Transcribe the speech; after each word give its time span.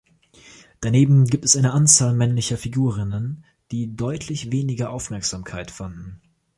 Daneben 0.79 1.25
gibt 1.25 1.45
es 1.45 1.55
eine 1.55 1.73
Anzahl 1.73 2.15
männlicher 2.15 2.57
Figurinen, 2.57 3.45
die 3.69 3.95
deutlich 3.95 4.51
weniger 4.51 4.89
Aufmerksamkeit 4.89 5.69
fanden. 5.69 6.19